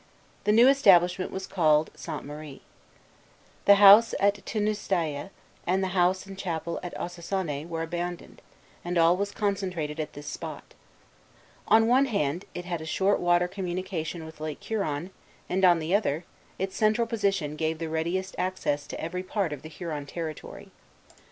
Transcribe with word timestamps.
The 0.45 0.51
new 0.51 0.67
establishment 0.67 1.29
was 1.29 1.45
called 1.45 1.91
Sainte 1.93 2.25
Marie. 2.25 2.61
The 3.65 3.75
house 3.75 4.15
at 4.19 4.33
Teanaustayé, 4.43 5.29
and 5.67 5.83
the 5.83 5.89
house 5.89 6.25
and 6.25 6.35
chapel 6.35 6.79
at 6.81 6.95
Ossossané, 6.95 7.67
were 7.69 7.83
abandoned, 7.83 8.41
and 8.83 8.97
all 8.97 9.15
was 9.15 9.31
concentrated 9.31 9.99
at 9.99 10.13
this 10.13 10.25
spot. 10.25 10.73
On 11.67 11.85
one 11.85 12.07
hand, 12.07 12.45
it 12.55 12.65
had 12.65 12.81
a 12.81 12.85
short 12.87 13.19
water 13.19 13.47
communication 13.47 14.25
with 14.25 14.41
Lake 14.41 14.63
Huron; 14.63 15.11
and 15.47 15.63
on 15.63 15.77
the 15.77 15.93
other, 15.93 16.23
its 16.57 16.75
central 16.75 17.05
position 17.05 17.55
gave 17.55 17.77
the 17.77 17.87
readiest 17.87 18.33
access 18.39 18.87
to 18.87 18.99
every 18.99 19.21
part 19.21 19.53
of 19.53 19.61
the 19.61 19.69
Huron 19.69 20.07
territory. 20.07 20.71